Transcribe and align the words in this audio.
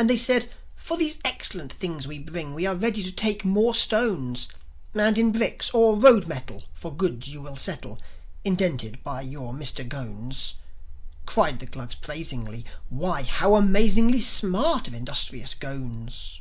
And 0.00 0.10
they 0.10 0.16
said, 0.16 0.50
"For 0.74 0.96
these 0.96 1.18
excellent 1.24 1.72
things 1.72 2.04
we 2.04 2.18
bring 2.18 2.54
We 2.54 2.66
are 2.66 2.74
ready 2.74 3.04
to 3.04 3.12
take 3.12 3.44
more 3.44 3.72
stones; 3.72 4.48
And 4.94 5.16
in 5.16 5.30
bricks 5.30 5.70
or 5.70 5.96
road 5.96 6.26
metal 6.26 6.64
For 6.74 6.92
goods 6.92 7.28
you 7.28 7.40
will 7.40 7.54
settle 7.54 8.00
Indented 8.42 9.00
by 9.04 9.20
your 9.20 9.54
Mister 9.54 9.84
Ghones." 9.84 10.54
Cried 11.24 11.60
the 11.60 11.66
Glugs 11.66 11.94
praisingly, 11.94 12.64
"Why 12.88 13.22
how 13.22 13.54
amazingly 13.54 14.18
Smart 14.18 14.88
of 14.88 14.94
industrious 14.94 15.54
Ghones!" 15.54 16.40